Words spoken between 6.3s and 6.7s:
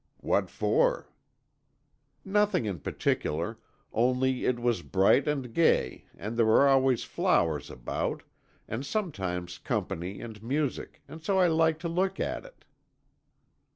there were